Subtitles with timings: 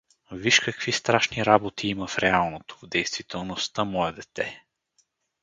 [0.31, 4.63] Виж какви страшни работи има в реалното, в действителността, мое дете.